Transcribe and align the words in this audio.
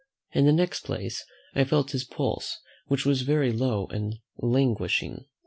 In 0.33 0.47
the 0.47 0.51
next 0.51 0.83
place, 0.85 1.23
I 1.53 1.63
felt 1.63 1.91
his 1.91 2.05
pulse, 2.05 2.59
which 2.87 3.05
was 3.05 3.21
very 3.21 3.51
low 3.51 3.85
and 3.91 4.15
languishing. 4.39 5.25